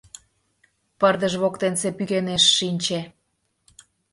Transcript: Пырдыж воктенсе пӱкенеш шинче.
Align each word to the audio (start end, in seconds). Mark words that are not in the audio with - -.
Пырдыж 0.99 1.33
воктенсе 1.41 1.89
пӱкенеш 1.97 2.43
шинче. 2.57 2.99